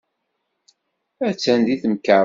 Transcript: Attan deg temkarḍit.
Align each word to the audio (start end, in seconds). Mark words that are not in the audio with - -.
Attan 1.29 1.59
deg 1.67 1.79
temkarḍit. 1.81 2.19